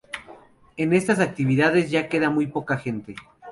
[0.77, 3.15] En estas actividades ya queda muy poca gente.